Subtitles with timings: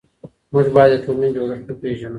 [0.51, 2.09] موږ بايد د ټولني جوړښت وپيژنو.